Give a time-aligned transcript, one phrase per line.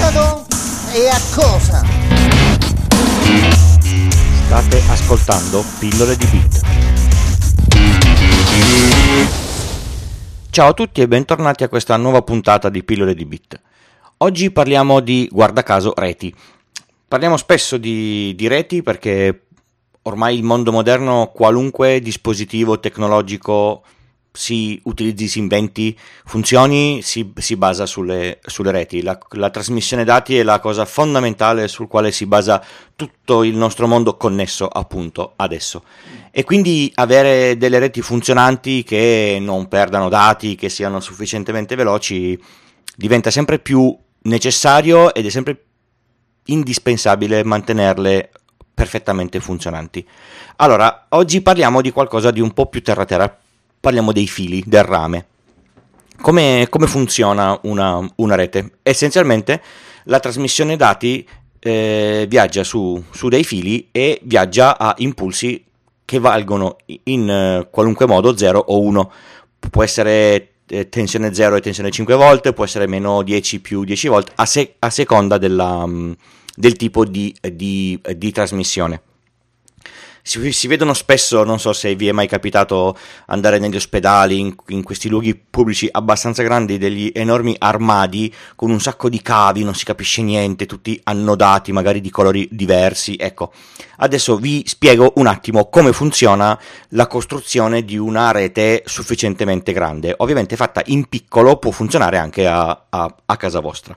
[0.00, 0.46] metodo
[0.94, 1.84] e a cosa?
[4.46, 6.60] State ascoltando Pillole di Bit.
[10.48, 13.60] Ciao a tutti e bentornati a questa nuova puntata di Pillole di Bit.
[14.18, 16.34] Oggi parliamo di, guarda caso, reti.
[17.06, 19.48] Parliamo spesso di, di reti perché
[20.02, 23.82] ormai il mondo moderno, qualunque dispositivo tecnologico
[24.32, 29.02] si utilizzi, si inventi, funzioni, si, si basa sulle, sulle reti.
[29.02, 33.86] La, la, trasmissione dati è la cosa fondamentale sul quale si basa tutto il nostro
[33.86, 35.82] mondo connesso appunto adesso.
[36.30, 42.40] E quindi avere delle reti funzionanti che non perdano dati, che siano sufficientemente veloci,
[42.96, 45.64] diventa sempre più necessario ed è sempre
[46.44, 48.30] indispensabile mantenerle
[48.72, 50.06] perfettamente funzionanti.
[50.56, 53.38] Allora, oggi parliamo di qualcosa di un po' più terra-terra,
[53.80, 55.26] parliamo dei fili, del rame.
[56.20, 58.72] Come, come funziona una, una, rete?
[58.82, 59.62] Essenzialmente
[60.04, 61.26] la trasmissione dati
[61.58, 65.64] eh, viaggia su, su, dei fili e viaggia a impulsi
[66.04, 69.12] che valgono in eh, qualunque modo 0 o 1.
[69.70, 74.08] Può essere eh, tensione 0 e tensione 5 volte, può essere meno 10 più 10
[74.08, 76.12] volt, a, se- a seconda della, mm,
[76.54, 79.02] del tipo di, di, di trasmissione
[80.22, 84.54] si, si, vedono spesso, non so se vi è mai capitato andare negli ospedali, in,
[84.68, 89.74] in, questi luoghi pubblici abbastanza grandi, degli enormi armadi con un sacco di cavi, non
[89.74, 93.16] si capisce niente, tutti annodati, magari di colori diversi.
[93.18, 93.52] Ecco,
[93.98, 96.58] adesso vi spiego un attimo come funziona
[96.90, 100.14] la costruzione di una rete sufficientemente grande.
[100.18, 103.96] Ovviamente fatta in piccolo può funzionare anche a, a, a casa vostra.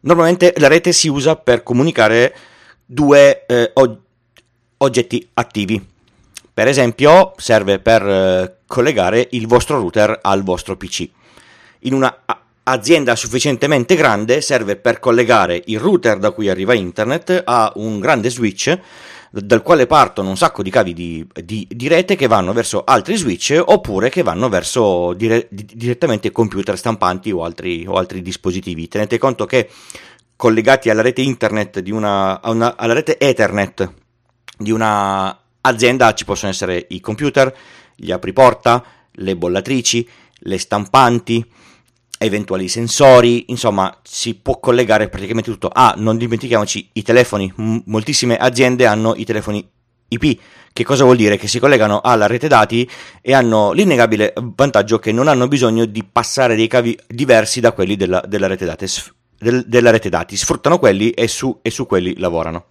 [0.00, 2.36] Normalmente la rete si usa per comunicare
[2.84, 4.02] due eh, oggetti
[4.78, 5.84] oggetti attivi.
[6.52, 11.08] Per esempio, serve per eh, collegare il vostro router al vostro PC.
[11.80, 12.16] In una
[12.64, 18.30] azienda sufficientemente grande serve per collegare il router da cui arriva internet a un grande
[18.30, 18.78] switch
[19.30, 23.16] dal quale partono un sacco di cavi di, di, di rete che vanno verso altri
[23.16, 28.86] switch oppure che vanno verso dire, direttamente computer stampanti o altri, o altri, dispositivi.
[28.86, 29.68] Tenete conto che
[30.36, 34.02] collegati alla rete internet una, una alla rete Ethernet
[34.56, 37.54] di una azienda ci possono essere i computer,
[37.94, 40.08] gli apriporta, le bollatrici,
[40.40, 41.44] le stampanti,
[42.18, 45.70] eventuali sensori, insomma si può collegare praticamente tutto.
[45.72, 49.66] Ah, non dimentichiamoci i telefoni, M- moltissime aziende hanno i telefoni
[50.08, 50.40] IP,
[50.72, 51.36] che cosa vuol dire?
[51.36, 52.88] Che si collegano alla rete dati
[53.20, 57.96] e hanno l'innegabile vantaggio che non hanno bisogno di passare dei cavi diversi da quelli
[57.96, 58.86] della, della, rete, dati,
[59.38, 62.66] del, della rete dati, sfruttano quelli e su, e su quelli lavorano.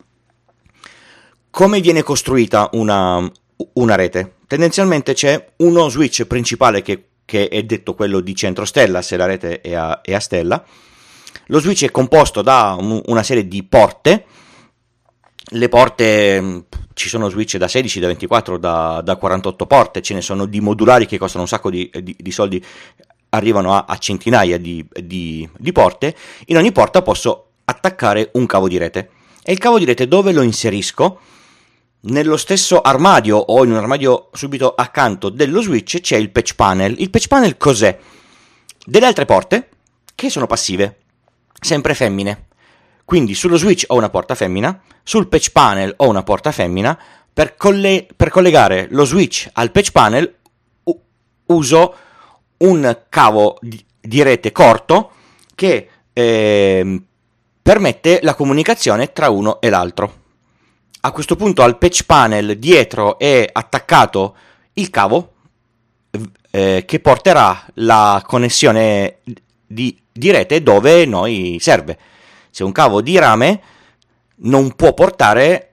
[1.54, 3.32] Come viene costruita una,
[3.74, 4.38] una rete?
[4.48, 9.28] Tendenzialmente c'è uno switch principale che, che, è detto quello di centro stella, se la
[9.28, 10.66] rete è a, è a stella.
[11.46, 14.26] Lo switch è composto da un, una serie di porte.
[15.50, 16.66] Le porte
[16.96, 20.60] ci sono switch da 16, da 24, da, da, 48 porte, ce ne sono di
[20.60, 22.66] modulari che costano un sacco di, di, di soldi,
[23.30, 26.16] arrivano a, a centinaia di, di, porte.
[26.48, 29.12] In ogni porta posso attaccare un cavo di rete.
[29.44, 31.20] E il cavo di rete dove lo inserisco?
[32.06, 37.00] Nello stesso armadio o in un armadio subito accanto dello switch c'è il patch panel.
[37.00, 37.98] Il patch panel cos'è?
[38.86, 39.70] Delle altre porte
[40.14, 40.98] che sono passive,
[41.58, 42.48] sempre femmine.
[43.06, 47.00] Quindi sullo switch ho una porta femmina, sul patch panel ho una porta femmina.
[47.32, 50.36] Per, colle- per collegare lo switch al patch panel
[50.84, 51.02] u-
[51.46, 51.96] uso
[52.58, 55.12] un cavo di, di rete corto
[55.56, 57.02] che eh,
[57.62, 60.23] permette la comunicazione tra uno e l'altro
[61.06, 64.36] a questo punto al patch panel dietro è attaccato
[64.74, 65.34] il cavo
[66.50, 69.18] eh, che porterà la connessione
[69.68, 71.98] di, di, rete dove noi serve.
[72.50, 73.62] Se un cavo di rame
[74.44, 75.72] non può portare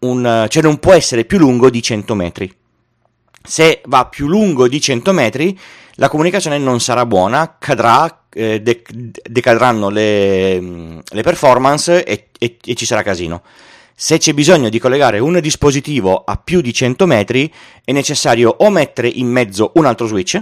[0.00, 2.54] un, cioè non può essere più lungo di 100 metri.
[3.42, 5.58] Se va più lungo di 100 metri,
[5.94, 10.60] la comunicazione non sarà buona, cadrà, eh, decadranno le,
[11.02, 13.42] le performance e, e, e ci sarà casino.
[13.98, 17.50] Se c'è bisogno di collegare un dispositivo a più di 100 metri,
[17.82, 20.38] è necessario o mettere in mezzo un altro switch,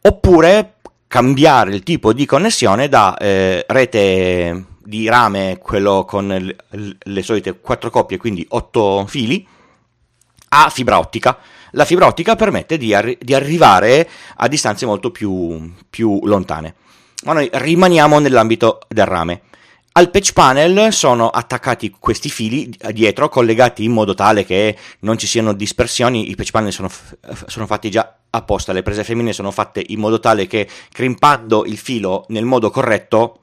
[0.00, 0.76] oppure
[1.06, 7.60] cambiare il tipo di connessione da eh, rete di rame, quello con le, le solite
[7.60, 9.46] 4 coppie, quindi 8 fili,
[10.48, 11.36] a fibra ottica.
[11.72, 16.76] La fibra ottica permette di, arri- di arrivare a distanze molto più, più lontane.
[17.24, 19.42] Ma noi rimaniamo nell'ambito del rame.
[19.98, 25.26] Al patch panel sono attaccati questi fili dietro, collegati in modo tale che non ci
[25.26, 26.30] siano dispersioni.
[26.30, 26.88] I patch panel sono,
[27.48, 31.76] sono fatti già apposta, le prese femmine sono fatte in modo tale che crimpando il
[31.78, 33.40] filo nel modo corretto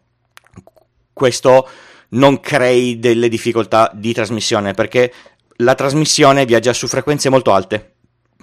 [1.11, 1.67] questo
[2.11, 5.13] non crei delle difficoltà di trasmissione perché
[5.57, 7.95] la trasmissione viaggia su frequenze molto alte.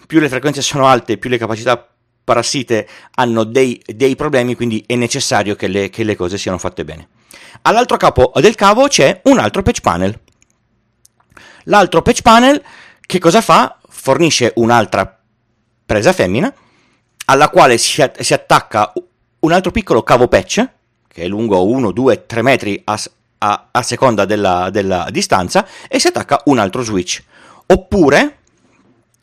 [0.07, 1.89] Più le frequenze sono alte, più le capacità
[2.23, 6.85] parassite hanno dei, dei problemi, quindi è necessario che le, che le cose siano fatte
[6.85, 7.09] bene.
[7.63, 10.19] All'altro capo del cavo c'è un altro patch panel.
[11.65, 12.63] L'altro patch panel
[13.01, 13.79] che cosa fa?
[13.89, 15.19] Fornisce un'altra
[15.85, 16.53] presa femmina
[17.27, 18.93] alla quale si, attacca
[19.41, 20.69] un altro piccolo cavo patch
[21.09, 22.99] che è lungo 1, 2, 3 metri a,
[23.39, 27.23] a, a seconda della, della distanza e si attacca un altro switch.
[27.67, 28.39] Oppure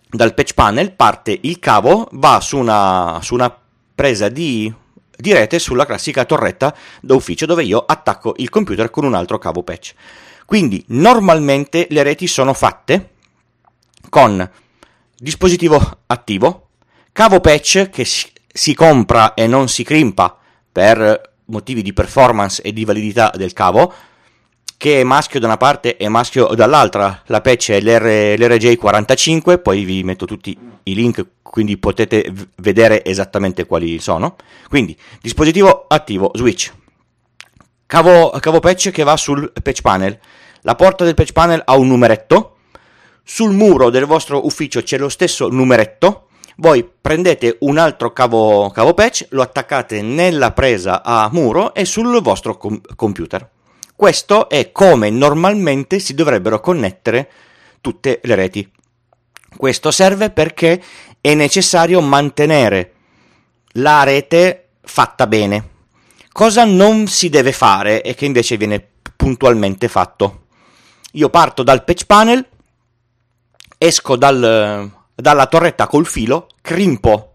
[0.08, 3.56] dal patch panel parte il cavo, va su una, su una
[3.96, 4.72] presa di,
[5.20, 9.38] di, rete sulla classica torretta da ufficio dove io attacco il computer con un altro
[9.38, 9.94] cavo patch.
[10.46, 13.10] Quindi normalmente le reti sono fatte
[14.10, 14.50] con
[15.16, 16.70] dispositivo attivo,
[17.12, 20.38] cavo patch che si compra e non si crimpa
[20.72, 23.94] per motivi di performance e di validità del cavo,
[24.80, 27.22] che è maschio da una parte e maschio dall'altra.
[27.26, 34.00] La patch è l'RJ45, poi vi metto tutti i link quindi potete vedere esattamente quali
[34.00, 34.38] sono.
[34.70, 36.72] Quindi, dispositivo attivo, switch.
[37.86, 40.18] Cavo, cavo patch che va sul patch panel.
[40.62, 42.60] La porta del patch panel ha un numeretto.
[43.22, 46.28] Sul muro del vostro ufficio c'è lo stesso numeretto.
[46.56, 52.22] Voi prendete un altro cavo, cavo patch, lo attaccate nella presa a muro e sul
[52.22, 53.58] vostro com- computer.
[54.00, 57.30] Questo è come normalmente si dovrebbero connettere
[57.82, 58.72] tutte le reti.
[59.58, 60.82] Questo serve perché
[61.20, 62.94] è necessario mantenere
[63.74, 65.70] la rete fatta bene.
[66.32, 68.88] Cosa non si deve fare e che invece viene
[69.18, 70.46] puntualmente fatto?
[71.12, 72.48] Io parto dal patch panel,
[73.78, 77.34] esco dal, dalla torretta col filo, crimpo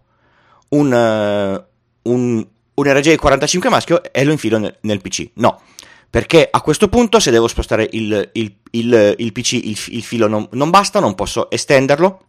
[0.69, 5.29] un, un, un RJ45 maschio e lo infilo nel, nel PC.
[5.35, 5.61] No,
[6.15, 10.47] perché a questo punto se devo spostare il, il, il, il PC, il, filo non,
[10.51, 12.21] non basta, non posso estenderlo,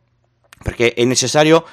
[0.60, 1.64] perché è necessario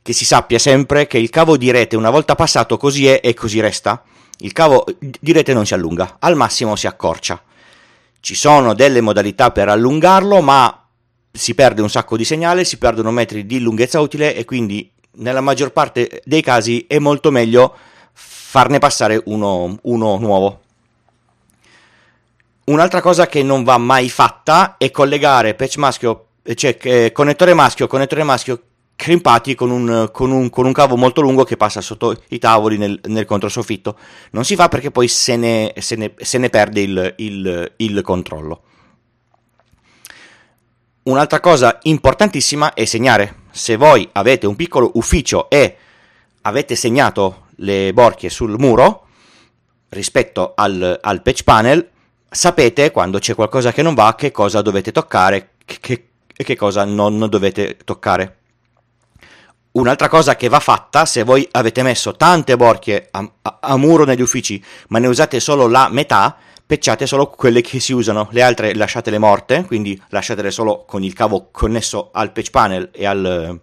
[0.00, 3.34] che si sappia sempre che il cavo di rete una volta passato così è e
[3.34, 4.00] così resta.
[4.38, 7.42] Il cavo di rete non si allunga, al massimo si accorcia.
[8.20, 10.86] Ci sono delle modalità per allungarlo, ma
[11.32, 15.40] si perde un sacco di segnale, si perdono metri di lunghezza utile e quindi nella
[15.40, 17.74] maggior parte dei casi è molto meglio
[18.12, 20.60] farne passare uno, uno nuovo.
[22.70, 27.88] Un'altra cosa che non va mai fatta è collegare patch maschio, cioè eh, connettore maschio,
[27.88, 28.62] connettore maschio
[28.94, 32.78] crimpati con un, con, un, con un, cavo molto lungo che passa sotto i tavoli
[32.78, 33.98] nel, nel controsoffitto.
[34.30, 38.02] Non si fa perché poi se ne, se ne, se ne perde il, il, il
[38.02, 38.62] controllo.
[41.02, 43.38] Un'altra cosa importantissima è segnare.
[43.50, 45.76] Se voi avete un piccolo ufficio e
[46.42, 49.06] avete segnato le borchie sul muro
[49.88, 51.90] rispetto al, al patch panel,
[52.30, 56.84] sapete quando c'è qualcosa che non va, che cosa dovete toccare che, e che cosa
[56.84, 58.36] non dovete toccare.
[59.72, 64.04] Un'altra cosa che va fatta, se voi avete messo tante borchie a, a, a muro
[64.04, 66.36] negli uffici, ma ne usate solo la metà,
[66.66, 71.12] pecciate solo quelle che si usano, le altre lasciatele morte, quindi lasciatele solo con il
[71.12, 73.60] cavo connesso al patch panel e, al,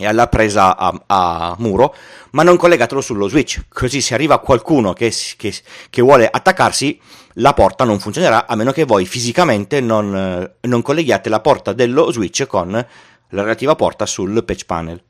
[0.00, 1.94] e alla presa a, a, muro,
[2.30, 5.54] ma non collegatelo sullo switch, così se arriva qualcuno che, che,
[5.90, 6.98] che vuole attaccarsi,
[7.34, 11.74] la porta non funzionerà a meno che voi fisicamente non, eh, non colleghiate la porta
[11.74, 15.02] dello switch con la relativa porta sul patch panel.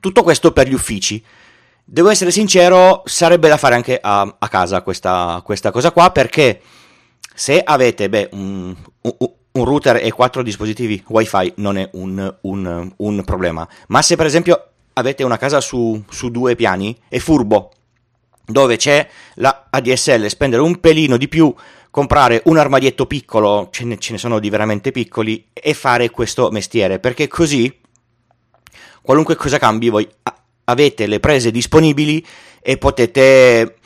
[0.00, 1.22] Tutto questo per gli uffici.
[1.84, 6.60] Devo essere sincero, sarebbe da fare anche a, a casa questa, questa, cosa qua, perché
[7.34, 13.22] se avete beh, un, un, un, router e quattro dispositivi wifi non è un, un,
[13.24, 17.72] problema, ma se per esempio avete una casa su, su due piani, è furbo
[18.44, 21.54] dove c'è la ADSL, spendere un pelino di più,
[21.90, 26.50] comprare un armadietto piccolo, ce ne, ce ne sono di veramente piccoli, e fare questo
[26.50, 27.78] mestiere, perché così
[29.02, 30.08] qualunque cosa cambi voi
[30.64, 32.24] avete le prese disponibili
[32.62, 33.76] e potete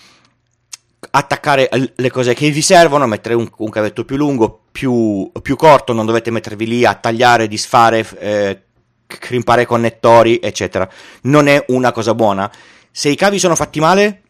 [1.11, 5.92] attaccare le cose che vi servono, mettere un, un cavetto più lungo, più, più, corto,
[5.92, 8.62] non dovete mettervi lì a tagliare, disfare, eh,
[9.06, 10.88] crimpare connettori, eccetera.
[11.23, 12.50] Non è una cosa buona.
[12.90, 14.23] Se i cavi sono fatti male,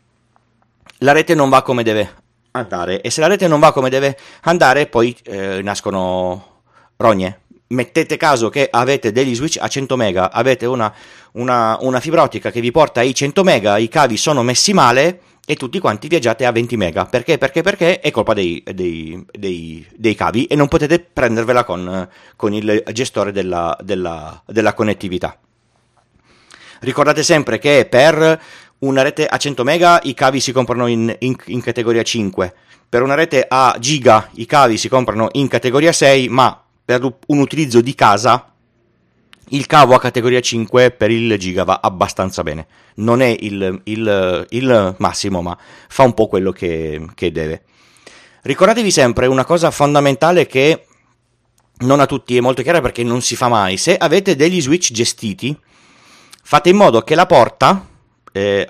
[0.99, 4.17] la rete non va come deve andare e se la rete non va come deve
[4.43, 6.63] andare poi eh, nascono
[6.97, 7.41] rogne.
[7.67, 10.95] Mettete caso che avete degli switch a 100 mega, avete una,
[11.33, 15.21] una, una fibra ottica che vi porta ai 100 mega, i cavi sono messi male
[15.47, 17.05] e tutti quanti viaggiate a 20 mega.
[17.05, 17.39] Perché?
[17.39, 17.63] Perché?
[17.63, 22.83] Perché è colpa dei, dei, dei, dei cavi e non potete prendervela con, con il
[22.93, 25.39] gestore della, della, della connettività.
[26.81, 28.41] Ricordate sempre che per
[28.79, 32.55] una rete a 100 mega i cavi si comprano in, in, in, categoria 5,
[32.89, 37.39] per una rete a giga i cavi si comprano in categoria 6, ma per un
[37.39, 38.54] utilizzo di casa
[39.49, 42.67] il cavo a categoria 5 per il giga va abbastanza bene.
[42.97, 45.57] Non è il, il, il massimo, ma
[45.89, 47.63] fa un po' quello che, che deve.
[48.43, 50.87] Ricordatevi sempre una cosa fondamentale che
[51.79, 53.77] non a tutti è molto chiara perché non si fa mai.
[53.77, 55.57] Se avete degli switch gestiti,
[56.43, 57.87] fate in modo che la porta,
[58.33, 58.69] eh,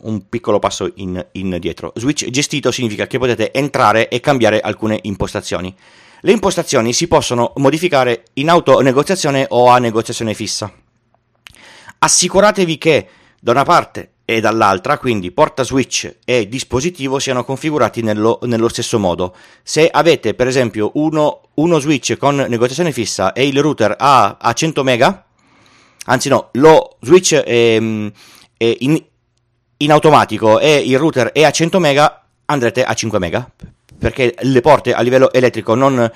[0.00, 5.74] un piccolo passo in, indietro, switch gestito significa che potete entrare e cambiare alcune impostazioni.
[6.26, 10.72] Le impostazioni si possono modificare in autonegoziazione o a negoziazione fissa.
[12.00, 18.40] Assicuratevi che da una parte e dall'altra, quindi porta switch e dispositivo siano configurati nello,
[18.42, 19.36] nello stesso modo.
[19.62, 24.52] Se avete per esempio uno, uno, switch con negoziazione fissa e il router a, a
[24.52, 25.26] 100 mega,
[26.06, 27.76] anzi no, lo switch è,
[28.56, 29.00] è in,
[29.76, 33.48] in automatico e il router è a 100 mega, andrete a 5 mega
[33.98, 36.10] perché le porte a livello elettrico non,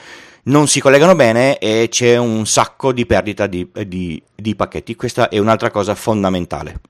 [0.45, 4.95] non si collegano bene e c'è un sacco di perdita di, di, di pacchetti.
[4.97, 6.81] Questa è un'altra cosa fondamentale.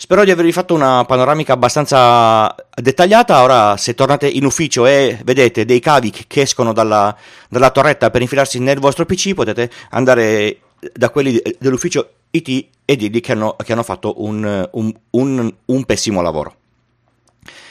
[0.00, 3.42] Spero di avervi fatto una panoramica abbastanza dettagliata.
[3.42, 7.16] Ora, se tornate in ufficio e vedete dei cavi che escono dalla,
[7.48, 10.58] dalla torretta per infilarsi nel vostro PC, potete andare
[10.92, 15.84] da quelli dell'ufficio IT e dirgli che hanno, che hanno fatto un, un, un, un
[15.84, 16.54] pessimo lavoro.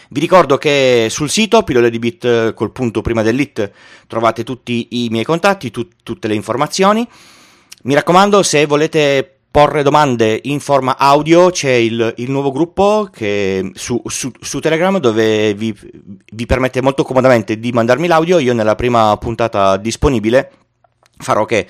[0.09, 3.71] Vi ricordo che sul sito pillole di bit col punto prima dell'it
[4.07, 7.07] trovate tutti i miei contatti, tu, tutte le informazioni.
[7.83, 13.71] Mi raccomando, se volete porre domande in forma audio c'è il, il nuovo gruppo che,
[13.73, 15.75] su, su, su, Telegram dove vi,
[16.31, 18.39] vi permette molto comodamente di mandarmi l'audio.
[18.39, 20.51] Io nella prima puntata disponibile
[21.17, 21.67] farò che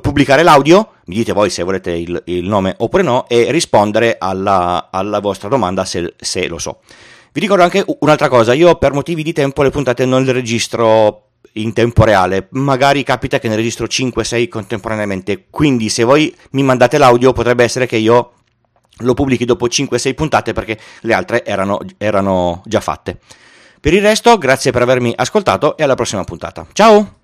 [0.00, 4.88] pubblicare l'audio, mi dite voi se volete il, il nome oppure no, e rispondere alla,
[4.90, 6.80] alla vostra domanda se, se lo so.
[7.34, 11.30] Vi ricordo anche un'altra cosa, io per motivi di tempo le puntate non le registro
[11.54, 16.96] in tempo reale, magari capita che ne registro 5-6 contemporaneamente, quindi se voi mi mandate
[16.96, 18.34] l'audio potrebbe essere che io
[18.98, 23.18] lo pubblichi dopo 5-6 puntate perché le altre erano, erano già fatte.
[23.80, 26.64] Per il resto, grazie per avermi ascoltato e alla prossima puntata.
[26.72, 27.22] Ciao!